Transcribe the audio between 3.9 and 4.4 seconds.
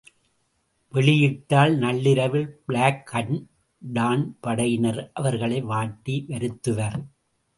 Don